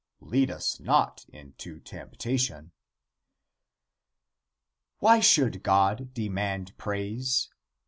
"Lead 0.23 0.49
us 0.49 0.79
not 0.79 1.25
into 1.31 1.79
temptation." 1.79 2.71
Why 4.97 5.19
should 5.19 5.61
God 5.61 6.11
demand 6.15 6.75
praise? 6.75 7.49